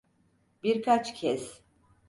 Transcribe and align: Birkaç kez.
Birkaç 0.63 1.15
kez. 1.21 1.61